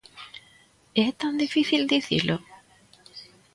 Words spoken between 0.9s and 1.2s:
¿É